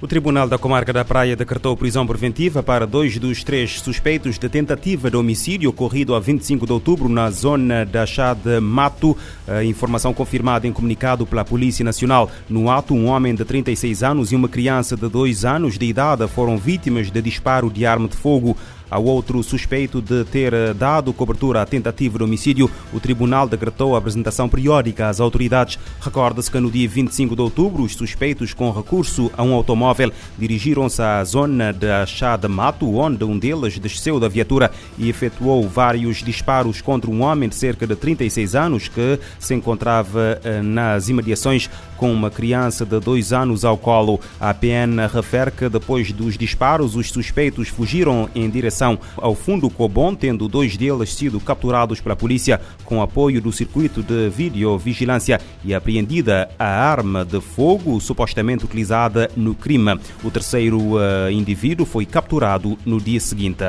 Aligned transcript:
O 0.00 0.06
Tribunal 0.06 0.48
da 0.48 0.56
Comarca 0.56 0.92
da 0.92 1.04
Praia 1.04 1.34
decretou 1.34 1.76
prisão 1.76 2.06
preventiva 2.06 2.62
para 2.62 2.86
dois 2.86 3.18
dos 3.18 3.42
três 3.42 3.80
suspeitos 3.80 4.38
de 4.38 4.48
tentativa 4.48 5.10
de 5.10 5.16
homicídio 5.16 5.70
ocorrido 5.70 6.14
a 6.14 6.20
25 6.20 6.64
de 6.66 6.72
outubro 6.72 7.08
na 7.08 7.28
zona 7.32 7.84
da 7.84 8.06
Chá 8.06 8.32
de 8.32 8.60
Mato. 8.60 9.16
A 9.48 9.64
informação 9.64 10.14
confirmada 10.14 10.68
em 10.68 10.72
comunicado 10.72 11.26
pela 11.26 11.44
Polícia 11.44 11.84
Nacional. 11.84 12.30
No 12.48 12.70
ato, 12.70 12.94
um 12.94 13.06
homem 13.06 13.34
de 13.34 13.44
36 13.44 14.04
anos 14.04 14.30
e 14.30 14.36
uma 14.36 14.48
criança 14.48 14.96
de 14.96 15.08
2 15.08 15.44
anos 15.44 15.76
de 15.76 15.86
idade 15.86 16.28
foram 16.28 16.56
vítimas 16.56 17.10
de 17.10 17.20
disparo 17.20 17.68
de 17.68 17.84
arma 17.84 18.06
de 18.06 18.16
fogo 18.16 18.56
ao 18.90 19.04
outro 19.04 19.42
suspeito 19.42 20.00
de 20.00 20.24
ter 20.24 20.74
dado 20.74 21.12
cobertura 21.12 21.62
à 21.62 21.66
tentativa 21.66 22.16
de 22.18 22.24
homicídio, 22.24 22.70
o 22.92 22.98
tribunal 22.98 23.46
decretou 23.46 23.94
a 23.94 23.98
apresentação 23.98 24.48
periódica 24.48 25.08
às 25.08 25.20
autoridades. 25.20 25.78
Recorda-se 26.00 26.50
que 26.50 26.58
no 26.58 26.70
dia 26.70 26.88
25 26.88 27.36
de 27.36 27.42
outubro, 27.42 27.82
os 27.82 27.94
suspeitos 27.94 28.54
com 28.54 28.70
recurso 28.70 29.30
a 29.36 29.42
um 29.42 29.52
automóvel 29.52 30.10
dirigiram-se 30.38 31.02
à 31.02 31.22
zona 31.24 31.72
da 31.72 32.06
Chá 32.06 32.36
de 32.36 32.48
Mato, 32.48 32.96
onde 32.96 33.24
um 33.24 33.38
deles 33.38 33.78
desceu 33.78 34.18
da 34.18 34.28
viatura 34.28 34.70
e 34.96 35.08
efetuou 35.08 35.68
vários 35.68 36.22
disparos 36.22 36.80
contra 36.80 37.10
um 37.10 37.22
homem 37.22 37.48
de 37.48 37.54
cerca 37.54 37.86
de 37.86 37.94
36 37.94 38.54
anos 38.54 38.88
que 38.88 39.18
se 39.38 39.54
encontrava 39.54 40.40
nas 40.64 41.08
imediações 41.08 41.68
com 41.96 42.12
uma 42.12 42.30
criança 42.30 42.86
de 42.86 42.98
dois 43.00 43.32
anos 43.32 43.64
ao 43.64 43.76
colo. 43.76 44.20
A 44.40 44.54
PN 44.54 45.06
refere 45.12 45.50
que 45.50 45.68
depois 45.68 46.12
dos 46.12 46.38
disparos, 46.38 46.94
os 46.94 47.10
suspeitos 47.10 47.68
fugiram 47.68 48.30
em 48.34 48.48
direção 48.48 48.77
ao 49.16 49.34
fundo 49.34 49.70
Cobon, 49.70 50.14
tendo 50.14 50.48
dois 50.48 50.76
deles 50.76 51.14
sido 51.14 51.40
capturados 51.40 52.00
pela 52.00 52.16
polícia 52.16 52.60
com 52.84 53.02
apoio 53.02 53.40
do 53.40 53.52
circuito 53.52 54.02
de 54.02 54.28
videovigilância 54.28 55.40
e 55.64 55.74
apreendida 55.74 56.48
a 56.58 56.66
arma 56.66 57.24
de 57.24 57.40
fogo 57.40 58.00
supostamente 58.00 58.64
utilizada 58.64 59.30
no 59.36 59.54
crime. 59.54 59.98
O 60.22 60.30
terceiro 60.30 60.78
uh, 60.78 61.30
indivíduo 61.30 61.86
foi 61.86 62.04
capturado 62.06 62.78
no 62.84 63.00
dia 63.00 63.20
seguinte. 63.20 63.64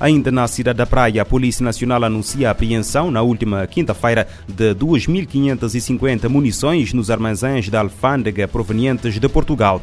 Ainda 0.00 0.30
na 0.30 0.46
cidade 0.48 0.78
da 0.78 0.86
Praia, 0.86 1.22
a 1.22 1.24
Polícia 1.24 1.64
Nacional 1.64 2.04
anuncia 2.04 2.48
a 2.48 2.50
apreensão 2.50 3.10
na 3.10 3.22
última 3.22 3.66
quinta-feira 3.66 4.26
de 4.48 4.74
2.550 4.74 6.28
munições 6.28 6.92
nos 6.92 7.10
armazéns 7.10 7.68
da 7.68 7.80
alfândega 7.80 8.48
provenientes 8.48 9.18
de 9.18 9.28
Portugal. 9.28 9.80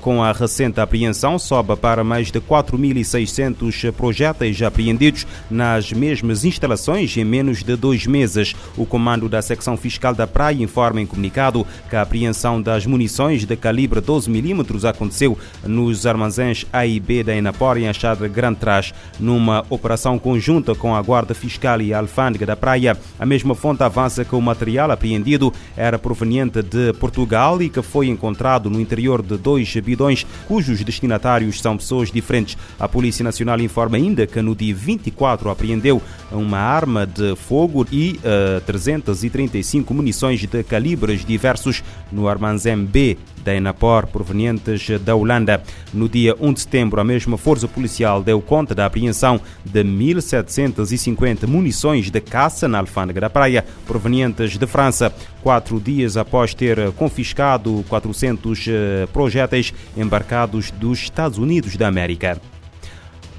Com 0.00 0.22
a 0.22 0.32
recente 0.32 0.80
apreensão, 0.80 1.38
sobe 1.38 1.76
para 1.76 2.02
mais 2.02 2.30
de 2.30 2.40
4.600 2.40 3.92
projéteis 4.20 4.60
apreendidos 4.60 5.26
nas 5.50 5.92
mesmas 5.94 6.44
instalações 6.44 7.16
em 7.16 7.24
menos 7.24 7.62
de 7.62 7.74
dois 7.74 8.06
meses. 8.06 8.54
O 8.76 8.84
comando 8.84 9.30
da 9.30 9.40
secção 9.40 9.78
fiscal 9.78 10.14
da 10.14 10.26
Praia 10.26 10.62
informa 10.62 11.00
em 11.00 11.06
comunicado 11.06 11.66
que 11.88 11.96
a 11.96 12.02
apreensão 12.02 12.60
das 12.60 12.84
munições 12.84 13.46
de 13.46 13.56
calibre 13.56 14.02
12mm 14.02 14.86
aconteceu 14.86 15.38
nos 15.64 16.04
armazéns 16.04 16.66
A 16.70 16.84
e 16.84 17.00
B 17.00 17.24
da 17.24 17.34
Enapor 17.34 17.78
em 17.78 17.88
Achada 17.88 18.28
Grande 18.28 18.58
Trás, 18.58 18.92
numa 19.18 19.64
operação 19.70 20.18
conjunta 20.18 20.74
com 20.74 20.94
a 20.94 21.00
Guarda 21.00 21.32
Fiscal 21.32 21.80
e 21.80 21.94
a 21.94 21.98
Alfândega 22.00 22.44
da 22.44 22.56
Praia. 22.56 22.98
A 23.18 23.24
mesma 23.24 23.54
fonte 23.54 23.82
avança 23.82 24.22
que 24.22 24.34
o 24.34 24.40
material 24.40 24.90
apreendido 24.90 25.50
era 25.74 25.98
proveniente 25.98 26.62
de 26.62 26.92
Portugal 26.94 27.62
e 27.62 27.70
que 27.70 27.80
foi 27.80 28.08
encontrado 28.08 28.68
no 28.68 28.80
interior 28.80 29.22
de 29.22 29.38
dois 29.38 29.74
bidões 29.76 30.26
cujos 30.46 30.84
destinatários 30.84 31.58
são 31.58 31.78
pessoas 31.78 32.10
diferentes. 32.10 32.58
A 32.78 32.86
Polícia 32.86 33.24
Nacional 33.24 33.58
informa 33.60 33.98
ainda 34.10 34.26
que 34.26 34.42
no 34.42 34.54
dia 34.56 34.74
24 34.74 35.48
apreendeu 35.50 36.02
uma 36.32 36.58
arma 36.58 37.06
de 37.06 37.36
fogo 37.36 37.86
e 37.90 38.18
uh, 38.18 38.60
335 38.62 39.94
munições 39.94 40.40
de 40.40 40.62
calibres 40.64 41.24
diversos 41.24 41.82
no 42.10 42.28
armazém 42.28 42.84
B 42.84 43.16
da 43.44 43.54
Enapor 43.54 44.06
provenientes 44.08 44.88
da 45.00 45.14
Holanda. 45.14 45.62
No 45.94 46.08
dia 46.08 46.36
1 46.38 46.52
de 46.52 46.60
setembro, 46.60 47.00
a 47.00 47.04
mesma 47.04 47.38
força 47.38 47.66
policial 47.66 48.22
deu 48.22 48.40
conta 48.42 48.74
da 48.74 48.84
apreensão 48.84 49.40
de 49.64 49.82
1.750 49.82 51.46
munições 51.46 52.10
de 52.10 52.20
caça 52.20 52.68
na 52.68 52.78
alfândega 52.78 53.20
da 53.20 53.30
praia 53.30 53.64
provenientes 53.86 54.58
de 54.58 54.66
França. 54.66 55.14
Quatro 55.42 55.80
dias 55.80 56.16
após 56.18 56.52
ter 56.52 56.92
confiscado 56.92 57.82
400 57.88 58.66
projéteis 59.12 59.72
embarcados 59.96 60.70
dos 60.70 60.98
Estados 60.98 61.38
Unidos 61.38 61.76
da 61.76 61.88
América. 61.88 62.38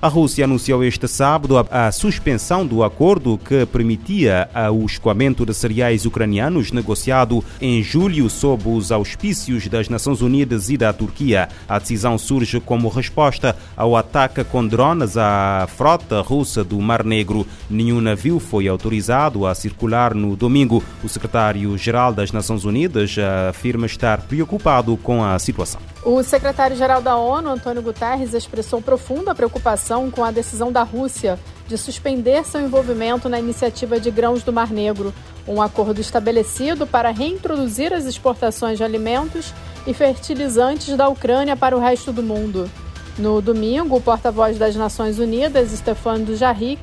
A 0.02 0.08
Rússia 0.08 0.46
anunciou 0.46 0.84
este 0.84 1.08
sábado 1.08 1.56
a, 1.70 1.92
suspensão 1.92 2.66
do 2.66 2.84
acordo 2.84 3.38
que 3.38 3.68
permitia 3.68 4.50
o 4.74 4.84
escoamento 4.84 5.46
de 5.46 5.54
cereais 5.54 6.08
ucranianos 6.08 6.72
negociado 6.72 7.44
em 7.62 7.84
julho 7.84 8.28
sob 8.28 8.68
os 8.68 8.92
auspícios 8.92 9.68
das 9.68 9.90
Nações 9.90 10.24
Unidas 10.24 10.72
e 10.72 10.78
da 10.78 10.92
Turquia. 10.92 11.50
A 11.70 11.78
decisão 11.78 12.18
surge 12.18 12.60
como 12.60 12.90
resposta 12.90 13.56
ao 13.78 13.96
ataque 13.96 14.44
com 14.44 14.66
drones 14.66 15.18
à 15.18 15.68
frota 15.68 16.20
russa 16.22 16.64
do 16.64 16.82
Mar 16.82 17.04
Negro. 17.04 17.46
Nenhum 17.70 18.02
navio 18.02 18.40
foi 18.40 18.68
autorizado 18.68 19.46
a 19.46 19.54
circular 19.54 20.16
no 20.16 20.36
domingo. 20.36 20.84
O 21.04 21.10
secretário-geral 21.10 22.12
das 22.12 22.32
Nações 22.32 22.66
Unidas 22.66 23.16
afirma 23.48 23.86
estar 23.86 24.22
preocupado 24.22 24.98
com 24.98 25.24
a 25.24 25.38
situação. 25.38 25.80
O 26.04 26.24
secretário-geral 26.24 27.00
da 27.00 27.16
ONU, 27.16 27.48
Antônio 27.48 27.84
Guterres, 27.84 28.34
expressou 28.34 28.82
profunda 28.82 29.36
preocupação 29.36 30.10
com 30.10 30.24
a 30.24 30.32
decisão 30.32 30.72
da 30.72 30.82
Rússia 30.82 31.40
de 31.68 31.78
suspender 31.78 32.44
seu 32.44 32.60
envolvimento 32.60 33.30
na 33.30 33.40
iniciativa 33.40 34.00
de 34.00 34.10
grãos 34.10 34.42
do 34.42 34.52
Mar 34.52 34.72
Negro, 34.72 35.14
um 35.48 35.62
acordo 35.62 36.02
estabelecido 36.02 36.88
para 36.88 37.12
reintroduzir 37.12 37.94
as 37.94 38.06
exportações 38.06 38.80
de 38.80 38.84
alimentos 38.84 39.54
e 39.86 39.94
fertilizantes 39.94 40.98
da 40.98 41.08
Ucrânia 41.08 41.56
para 41.56 41.78
o 41.78 41.80
resto 41.80 42.12
do 42.12 42.24
mundo. 42.24 42.68
No 43.16 43.40
domingo, 43.40 43.96
o 43.96 44.02
porta-voz 44.02 44.58
das 44.58 44.76
Nações 44.76 45.20
Unidas, 45.20 45.70
Stefan 45.70 46.22
Dujarric, 46.22 46.82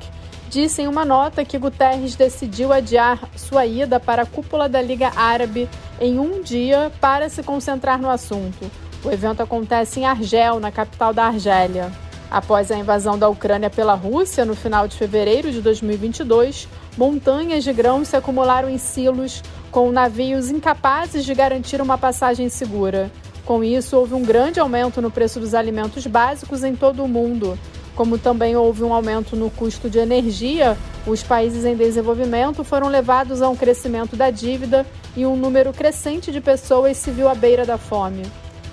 disse 0.49 0.83
em 0.83 0.87
uma 0.87 1.05
nota 1.05 1.45
que 1.45 1.59
Guterres 1.59 2.15
decidiu 2.15 2.73
adiar 2.73 3.19
sua 3.35 3.67
ida 3.67 3.99
para 3.99 4.23
a 4.23 4.27
cúpula 4.27 4.69
da 4.69 4.81
Liga 4.81 5.11
Árabe 5.17 5.69
em 6.01 6.21
um 6.21 6.41
dia 6.41 6.93
para 7.01 7.29
se 7.29 7.43
concentrar 7.43 8.01
no 8.01 8.09
assunto. 8.09 8.71
O 9.05 9.11
evento 9.11 9.43
acontece 9.43 10.01
em 10.01 10.07
Argel, 10.07 10.59
na 10.59 10.73
capital 10.73 11.15
da 11.15 11.27
Argélia. 11.27 11.93
Após 12.31 12.71
a 12.71 12.77
invasão 12.77 13.19
da 13.19 13.29
Ucrânia 13.29 13.71
pela 13.71 13.95
Rússia 13.95 14.45
no 14.45 14.55
final 14.55 14.87
de 14.87 14.97
fevereiro 14.97 15.51
de 15.51 15.63
2022, 15.63 16.69
montanhas 16.97 17.65
de 17.65 17.73
grãos 17.73 18.09
se 18.09 18.17
acumularam 18.17 18.69
em 18.69 18.77
silos, 18.77 19.43
com 19.71 19.91
navios 19.91 20.51
incapazes 20.51 21.25
de 21.25 21.35
garantir 21.35 21.81
uma 21.81 21.97
passagem 21.97 22.49
segura. 22.49 23.11
Com 23.47 23.65
isso, 23.65 23.97
houve 23.97 24.15
um 24.15 24.23
grande 24.23 24.61
aumento 24.61 25.01
no 25.01 25.11
preço 25.11 25.41
dos 25.41 25.55
alimentos 25.55 26.07
básicos 26.07 26.65
em 26.65 26.77
todo 26.77 27.03
o 27.03 27.09
mundo. 27.09 27.59
Como 27.95 28.19
também 28.19 28.57
houve 28.57 28.85
um 28.85 28.93
aumento 28.93 29.35
no 29.35 29.51
custo 29.51 29.89
de 29.89 29.99
energia, 29.99 30.77
os 31.07 31.23
países 31.23 31.65
em 31.65 31.75
desenvolvimento 31.75 32.63
foram 32.63 32.89
levados 32.89 33.41
a 33.41 33.49
um 33.49 33.57
crescimento 33.57 34.17
da 34.17 34.29
dívida 34.29 34.85
e 35.17 35.25
um 35.25 35.35
número 35.35 35.73
crescente 35.73 36.31
de 36.31 36.41
pessoas 36.41 36.97
se 36.99 37.11
viu 37.11 37.29
à 37.29 37.35
beira 37.35 37.65
da 37.65 37.79
fome. 37.79 38.23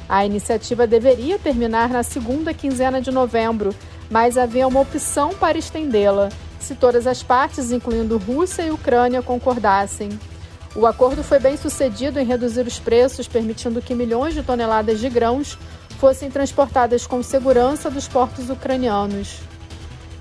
A 0.08 0.26
iniciativa 0.26 0.86
deveria 0.86 1.40
terminar 1.40 1.90
na 1.90 2.04
segunda 2.04 2.54
quinzena 2.54 3.02
de 3.02 3.12
novembro, 3.12 3.74
mas 4.10 4.38
havia 4.38 4.68
uma 4.68 4.80
opção 4.80 5.34
para 5.34 5.58
estendê-la, 5.58 6.30
se 6.60 6.76
todas 6.76 7.08
as 7.08 7.24
partes, 7.24 7.72
incluindo 7.72 8.18
Rússia 8.18 8.64
e 8.64 8.72
Ucrânia, 8.72 9.22
concordassem. 9.22 10.10
O 10.76 10.86
acordo 10.86 11.24
foi 11.24 11.40
bem 11.40 11.56
sucedido 11.56 12.20
em 12.20 12.26
reduzir 12.26 12.68
os 12.68 12.80
preços, 12.80 13.28
permitindo 13.28 13.82
que 13.82 13.96
milhões 13.96 14.34
de 14.34 14.44
toneladas 14.44 15.00
de 15.00 15.10
grãos 15.10 15.58
fossem 16.00 16.30
transportadas 16.30 17.08
com 17.08 17.24
segurança 17.24 17.90
dos 17.90 18.08
portos 18.08 18.50
ucranianos. 18.50 19.40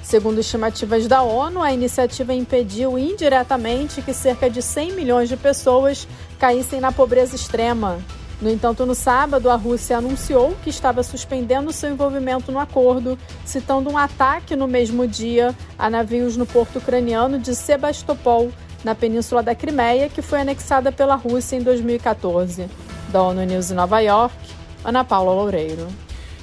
Segundo 0.02 0.38
estimativas 0.38 1.06
da 1.06 1.22
ONU, 1.22 1.62
a 1.62 1.72
iniciativa 1.72 2.32
impediu 2.34 2.98
indiretamente 2.98 4.02
que 4.02 4.12
cerca 4.12 4.48
de 4.48 4.62
100 4.62 4.92
milhões 4.92 5.28
de 5.28 5.36
pessoas 5.36 6.06
caíssem 6.38 6.78
na 6.78 6.92
pobreza 6.92 7.34
extrema. 7.34 7.98
No 8.40 8.50
entanto, 8.50 8.84
no 8.84 8.94
sábado, 8.94 9.48
a 9.48 9.54
Rússia 9.54 9.98
anunciou 9.98 10.56
que 10.62 10.70
estava 10.70 11.02
suspendendo 11.02 11.72
seu 11.72 11.90
envolvimento 11.90 12.50
no 12.50 12.58
acordo, 12.58 13.18
citando 13.44 13.90
um 13.90 13.96
ataque 13.96 14.56
no 14.56 14.66
mesmo 14.66 15.06
dia 15.06 15.54
a 15.78 15.88
navios 15.88 16.36
no 16.36 16.44
porto 16.44 16.78
ucraniano 16.78 17.38
de 17.38 17.54
Sebastopol, 17.54 18.50
na 18.82 18.94
península 18.94 19.42
da 19.42 19.54
Crimeia, 19.54 20.08
que 20.08 20.20
foi 20.20 20.40
anexada 20.40 20.92
pela 20.92 21.14
Rússia 21.14 21.56
em 21.56 21.62
2014. 21.62 22.68
Da 23.08 23.22
ONU 23.22 23.44
News 23.44 23.70
em 23.70 23.74
Nova 23.74 24.00
York, 24.00 24.34
Ana 24.84 25.04
Paula 25.04 25.32
Loureiro. 25.32 25.86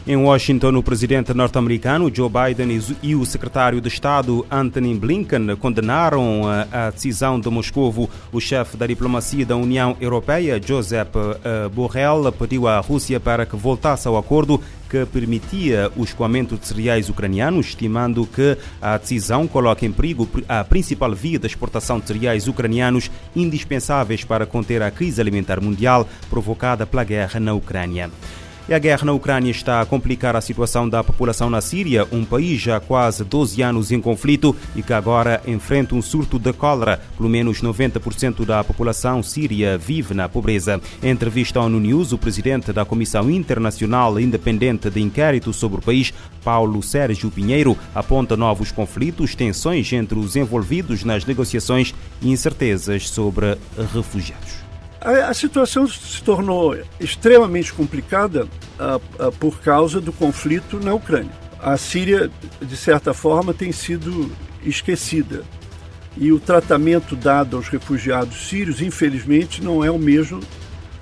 Em 0.08 0.18
Washington, 0.18 0.76
o 0.78 0.84
presidente 0.84 1.32
norte-americano 1.32 2.12
Joe 2.12 2.28
Biden 2.28 2.82
e 3.04 3.16
o 3.16 3.24
secretário 3.24 3.80
de 3.80 3.88
Estado 3.88 4.44
Antony 4.50 4.96
Blinken 4.96 5.56
condenaram 5.58 6.42
a 6.72 6.90
decisão 6.90 7.40
de 7.40 7.48
Moscou. 7.52 8.10
O 8.32 8.40
chefe 8.40 8.76
da 8.76 8.88
diplomacia 8.88 9.46
da 9.46 9.56
União 9.56 9.96
Europeia, 10.02 10.60
Josep 10.60 11.12
Borrell, 11.72 12.32
pediu 12.32 12.68
à 12.68 12.80
Rússia 12.80 13.20
para 13.20 13.46
que 13.46 13.56
voltasse 13.56 14.08
ao 14.08 14.18
acordo 14.18 14.60
que 14.90 15.06
permitia 15.06 15.92
o 15.96 16.04
escoamento 16.04 16.58
de 16.58 16.68
cereais 16.68 17.08
ucranianos, 17.08 17.68
estimando 17.68 18.26
que 18.26 18.58
a 18.82 18.98
decisão 18.98 19.48
coloca 19.48 19.86
em 19.86 19.92
perigo 19.92 20.28
a 20.50 20.64
principal 20.64 21.14
via 21.14 21.38
de 21.38 21.46
exportação 21.46 22.00
de 22.00 22.08
cereais 22.08 22.48
ucranianos 22.48 23.12
indispensáveis 23.36 24.24
para 24.24 24.48
conter 24.48 24.82
a 24.82 24.90
crise 24.90 25.22
alimentar 25.22 25.62
mundial 25.62 26.10
provocada 26.28 26.88
pela 26.88 27.04
guerra 27.04 27.40
na 27.40 27.54
Ucrânia. 27.54 28.10
E 28.70 28.74
a 28.74 28.80
guerra 28.80 29.06
na 29.06 29.12
Ucrânia 29.12 29.50
está 29.50 29.82
a 29.82 29.86
complicar 29.86 30.36
a 30.36 30.42
situação 30.42 30.88
da 30.88 31.04
população 31.04 31.50
na 31.50 31.62
Síria, 31.62 32.08
um 32.12 32.24
país 32.24 32.62
já 32.62 32.78
há 32.78 32.80
quase 32.80 33.24
12 33.24 33.62
anos 33.62 33.92
em 33.92 34.00
conflito 34.00 34.56
e 34.76 34.84
que 34.84 34.94
agora 34.94 35.42
enfrenta 35.48 35.96
um 35.96 36.02
surto 36.02 36.38
de 36.38 36.54
cólera. 36.54 37.02
Pelo 37.18 37.28
menos 37.28 37.62
90% 37.62 38.46
da 38.46 38.64
população 38.64 39.24
síria 39.24 39.78
vive 39.78 40.14
na 40.14 40.30
pobreza. 40.30 40.80
Em 41.02 41.10
entrevista 41.10 41.60
ao 41.60 41.66
ONU 41.66 41.80
News, 41.80 42.12
o 42.12 42.18
presidente 42.18 42.72
da 42.72 42.86
Comissão 42.86 43.30
Internacional 43.30 44.20
Independente 44.20 44.90
de 44.90 45.02
Inquérito 45.02 45.52
sobre 45.52 45.80
o 45.80 45.82
país, 45.82 46.14
Paulo 46.44 46.82
Sérgio 46.82 47.32
Pinheiro, 47.32 47.78
aponta 47.94 48.38
novos 48.38 48.72
conflitos, 48.72 49.36
tensões 49.36 49.92
entre 49.92 50.18
os 50.18 50.36
envolvidos 50.36 51.04
nas 51.04 51.26
negociações 51.26 51.94
e 52.22 52.32
incertezas 52.32 53.10
sobre 53.10 53.58
refugiados. 53.92 54.71
A, 55.02 55.30
a 55.30 55.34
situação 55.34 55.88
se 55.88 56.22
tornou 56.24 56.78
extremamente 57.00 57.74
complicada 57.74 58.48
por 59.40 59.60
causa 59.60 60.00
do 60.00 60.14
conflito 60.14 60.80
na 60.80 60.94
Ucrânia. 60.94 61.32
A 61.60 61.78
Síria, 61.78 62.30
de 62.62 62.78
certa 62.78 63.14
forma, 63.14 63.54
tem 63.54 63.72
sido 63.72 64.32
esquecida. 64.64 65.44
E 66.18 66.32
o 66.32 66.40
tratamento 66.40 67.16
dado 67.16 67.56
aos 67.56 67.68
refugiados 67.68 68.48
sírios, 68.48 68.82
infelizmente, 68.82 69.64
não 69.64 69.84
é 69.84 69.90
o 69.90 70.00
mesmo 70.00 70.42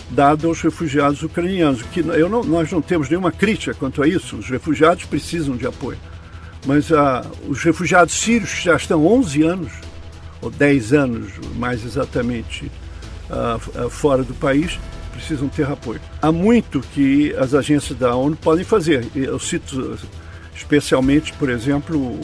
dado 0.09 0.47
aos 0.47 0.61
refugiados 0.61 1.23
ucranianos. 1.23 1.81
Que 1.81 2.01
eu 2.01 2.29
não, 2.29 2.43
nós 2.43 2.71
não 2.71 2.81
temos 2.81 3.09
nenhuma 3.09 3.31
crítica 3.31 3.73
quanto 3.73 4.03
a 4.03 4.07
isso. 4.07 4.37
Os 4.37 4.49
refugiados 4.49 5.05
precisam 5.05 5.55
de 5.55 5.65
apoio. 5.65 5.97
Mas 6.65 6.91
uh, 6.91 6.95
os 7.47 7.63
refugiados 7.63 8.13
sírios 8.13 8.49
já 8.49 8.75
estão 8.75 9.05
11 9.05 9.43
anos, 9.43 9.71
ou 10.41 10.51
10 10.51 10.93
anos 10.93 11.31
mais 11.55 11.83
exatamente, 11.85 12.69
uh, 13.29 13.89
fora 13.89 14.23
do 14.23 14.33
país 14.33 14.79
precisam 15.13 15.49
ter 15.49 15.69
apoio. 15.69 15.99
Há 16.21 16.31
muito 16.31 16.79
que 16.79 17.35
as 17.35 17.53
agências 17.53 17.97
da 17.97 18.15
ONU 18.15 18.35
podem 18.37 18.63
fazer. 18.63 19.07
Eu 19.13 19.37
cito 19.37 19.97
especialmente, 20.55 21.33
por 21.33 21.49
exemplo, 21.49 22.17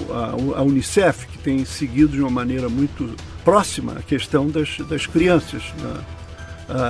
a, 0.56 0.62
Unicef, 0.62 1.28
que 1.28 1.38
tem 1.38 1.64
seguido 1.66 2.14
de 2.14 2.22
uma 2.22 2.30
maneira 2.30 2.70
muito 2.70 3.16
próxima 3.44 3.94
a 3.94 4.02
questão 4.02 4.50
das, 4.50 4.78
das 4.90 5.06
crianças 5.06 5.62
né, 5.80 6.04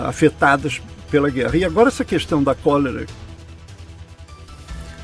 afetadas 0.08 0.82
pela 1.10 1.30
guerra. 1.30 1.56
E 1.58 1.64
agora 1.64 1.90
essa 1.90 2.06
questão 2.06 2.44
da 2.44 2.56
cólera 2.56 3.06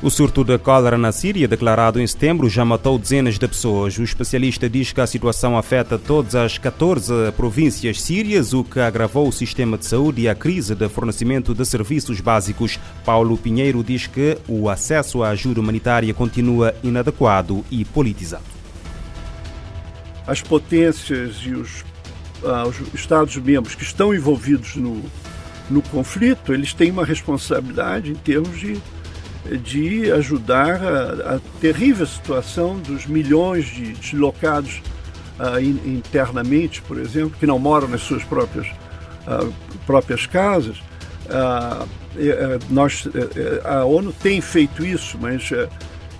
o 0.02 0.10
surto 0.10 0.42
de 0.42 0.58
cólera 0.58 0.98
na 0.98 1.12
Síria, 1.12 1.46
declarado 1.46 2.00
em 2.00 2.06
setembro, 2.06 2.50
já 2.50 2.64
matou 2.64 2.98
dezenas 2.98 3.38
de 3.38 3.46
pessoas. 3.46 3.96
O 3.96 4.02
especialista 4.02 4.68
diz 4.68 4.90
que 4.90 5.00
a 5.00 5.06
situação 5.06 5.56
afeta 5.56 5.96
todas 5.96 6.34
as 6.34 6.58
14 6.58 7.30
províncias 7.36 8.02
sírias, 8.02 8.52
o 8.52 8.64
que 8.64 8.80
agravou 8.80 9.28
o 9.28 9.32
sistema 9.32 9.78
de 9.78 9.86
saúde 9.86 10.22
e 10.22 10.28
a 10.28 10.34
crise 10.34 10.74
de 10.74 10.88
fornecimento 10.88 11.54
de 11.54 11.64
serviços 11.64 12.20
básicos. 12.20 12.80
Paulo 13.04 13.38
Pinheiro 13.38 13.84
diz 13.84 14.08
que 14.08 14.36
o 14.48 14.68
acesso 14.68 15.22
à 15.22 15.28
ajuda 15.28 15.60
humanitária 15.60 16.12
continua 16.12 16.74
inadequado 16.82 17.64
e 17.70 17.84
politizado. 17.84 18.42
As 20.26 20.42
potências 20.42 21.36
e 21.44 21.52
os, 21.52 21.84
ah, 22.44 22.64
os 22.66 22.76
Estados-membros 22.92 23.76
que 23.76 23.84
estão 23.84 24.12
envolvidos 24.12 24.74
no, 24.74 25.00
no 25.70 25.80
conflito, 25.80 26.52
eles 26.52 26.74
têm 26.74 26.90
uma 26.90 27.04
responsabilidade 27.04 28.10
em 28.10 28.14
termos 28.16 28.58
de 28.58 28.80
de 29.50 30.10
ajudar 30.12 30.80
a, 30.82 31.34
a 31.34 31.40
terrível 31.60 32.06
situação 32.06 32.78
dos 32.78 33.06
milhões 33.06 33.66
de 33.66 33.92
deslocados 33.94 34.80
uh, 35.38 35.60
in, 35.60 35.80
internamente, 35.84 36.80
por 36.82 36.98
exemplo, 36.98 37.34
que 37.38 37.46
não 37.46 37.58
moram 37.58 37.88
nas 37.88 38.02
suas 38.02 38.22
próprias, 38.22 38.68
uh, 39.26 39.52
próprias 39.86 40.26
casas. 40.26 40.78
Uh, 41.26 41.86
nós, 42.68 43.08
a 43.64 43.86
ONU 43.86 44.12
tem 44.12 44.38
feito 44.42 44.84
isso, 44.84 45.16
mas 45.18 45.50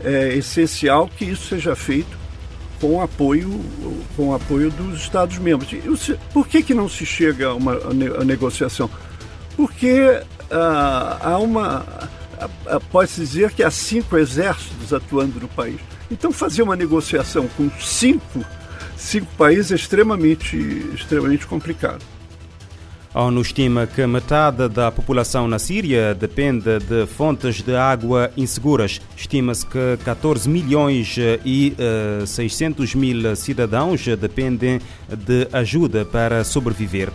é 0.03 0.35
essencial 0.35 1.07
que 1.07 1.27
isso 1.27 1.49
seja 1.49 1.77
feito 1.77 2.17
com 2.81 3.03
apoio, 3.03 3.61
com 4.17 4.35
apoio 4.35 4.71
dos 4.71 5.03
Estados-membros. 5.03 5.69
Por 6.33 6.49
que, 6.49 6.63
que 6.63 6.73
não 6.73 6.89
se 6.89 7.05
chega 7.05 7.49
a 7.49 7.55
uma 7.55 7.75
a 8.19 8.25
negociação? 8.25 8.89
Porque 9.55 10.23
há 10.51 11.37
uma 11.37 11.85
pode-se 12.91 13.21
dizer 13.21 13.53
que 13.53 13.63
há 13.63 13.71
cinco 13.71 14.17
exércitos 14.17 14.93
atuando 14.93 15.41
no 15.41 15.49
país. 15.49 15.81
Então, 16.11 16.33
fazer 16.33 16.63
uma 16.63 16.77
negociação 16.77 17.49
com 17.57 17.71
cinco, 17.81 18.45
cinco 18.97 19.27
países 19.37 19.73
é 19.73 19.75
extremamente, 19.75 20.57
extremamente 20.95 21.47
complicado. 21.47 22.05
A 23.15 23.25
ONU 23.25 23.43
estima 23.43 23.87
que 23.87 24.07
metade 24.07 24.67
da 24.71 24.91
população 24.91 25.47
na 25.47 25.59
Síria 25.59 26.15
depende 26.15 26.79
de 26.79 27.07
fontes 27.07 27.61
de 27.61 27.77
água 27.77 28.31
inseguras. 28.39 29.03
Estima-se 29.15 29.67
que 29.67 29.99
14 30.03 30.49
milhões 30.49 31.19
e 31.45 31.77
uh, 31.79 32.23
eh, 32.23 32.27
600 32.27 32.95
mil 32.95 33.37
cidadãos 33.37 34.03
dependem 34.19 34.81
de 35.11 35.47
ajuda 35.53 36.07
para 36.07 36.43
sobreviver. 36.43 37.11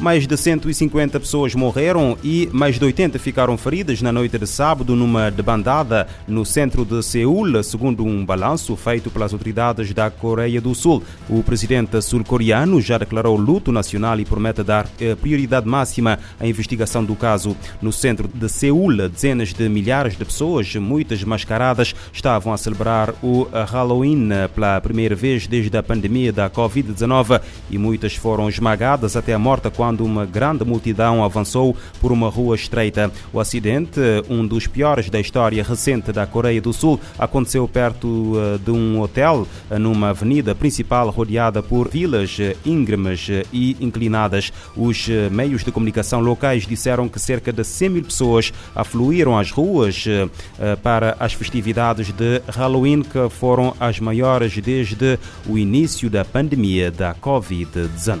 Mais 0.00 0.26
de 0.26 0.34
150 0.34 1.20
pessoas 1.20 1.54
morreram 1.54 2.16
e 2.24 2.48
mais 2.54 2.78
de 2.78 2.84
80 2.86 3.18
ficaram 3.18 3.58
feridas 3.58 4.00
na 4.00 4.10
noite 4.10 4.38
de 4.38 4.46
sábado 4.46 4.96
numa 4.96 5.30
debandada 5.30 6.08
no 6.26 6.42
centro 6.42 6.86
de 6.86 7.02
Seul, 7.02 7.62
segundo 7.62 8.02
um 8.02 8.24
balanço 8.24 8.74
feito 8.76 9.10
pelas 9.10 9.34
autoridades 9.34 9.92
da 9.92 10.10
Coreia 10.10 10.58
do 10.58 10.74
Sul. 10.74 11.02
O 11.28 11.42
presidente 11.42 12.00
sul-coreano 12.00 12.80
já 12.80 12.96
declarou 12.96 13.36
luto 13.36 13.70
nacional 13.70 14.18
e 14.18 14.24
promete 14.24 14.62
dar 14.62 14.86
eh, 14.98 15.14
prioridade 15.14 15.68
máxima 15.68 16.18
à 16.40 16.46
investigação 16.46 17.04
do 17.04 17.14
caso. 17.14 17.54
No 17.82 17.92
centro 17.92 18.26
de 18.26 18.48
Seul, 18.48 19.06
dezenas 19.06 19.52
de 19.52 19.68
milhares 19.68 20.16
de 20.16 20.24
pessoas, 20.24 20.74
muitas 20.76 21.22
mascaradas, 21.24 21.94
estavam 22.10 22.54
a 22.54 22.56
celebrar 22.56 23.12
o 23.22 23.46
Halloween 23.70 24.30
pela 24.54 24.80
primeira 24.80 25.14
vez 25.14 25.46
desde 25.46 25.76
a 25.76 25.82
pandemia 25.82 26.32
da 26.32 26.48
Covid-19 26.48 27.42
e 27.70 27.76
muitas 27.76 28.14
foram 28.14 28.48
esmagadas 28.48 29.14
até 29.14 29.34
a 29.34 29.38
morte 29.38 29.68
quando 29.68 29.89
quando 29.90 30.04
uma 30.04 30.24
grande 30.24 30.64
multidão 30.64 31.24
avançou 31.24 31.76
por 32.00 32.12
uma 32.12 32.28
rua 32.28 32.54
estreita. 32.54 33.10
O 33.32 33.40
acidente, 33.40 33.98
um 34.28 34.46
dos 34.46 34.68
piores 34.68 35.10
da 35.10 35.18
história 35.18 35.64
recente 35.64 36.12
da 36.12 36.24
Coreia 36.28 36.60
do 36.60 36.72
Sul, 36.72 37.00
aconteceu 37.18 37.66
perto 37.66 38.34
eh, 38.36 38.58
de 38.64 38.70
um 38.70 39.00
hotel 39.00 39.48
eh, 39.68 39.80
numa 39.80 40.10
avenida 40.10 40.54
principal 40.54 41.10
rodeada 41.10 41.60
por 41.60 41.88
vilas 41.88 42.36
eh, 42.38 42.54
íngremes 42.64 43.26
e 43.52 43.76
inclinadas. 43.80 44.52
Os 44.76 45.08
meios 45.28 45.64
de 45.64 45.72
comunicação 45.72 46.20
locais 46.20 46.68
disseram 46.68 47.08
que 47.08 47.18
cerca 47.18 47.52
de 47.52 47.64
100 47.64 47.88
mil 47.88 48.04
pessoas 48.04 48.52
afluíram 48.76 49.36
às 49.36 49.50
ruas 49.50 50.04
para 50.82 51.16
as 51.18 51.32
festividades 51.32 52.12
de 52.12 52.40
Halloween, 52.46 53.02
que 53.02 53.28
foram 53.28 53.74
as 53.80 53.98
maiores 53.98 54.56
desde 54.58 55.18
o 55.48 55.58
início 55.58 56.08
da 56.08 56.24
pandemia 56.24 56.90
da 56.92 57.12
Covid-19. 57.14 58.20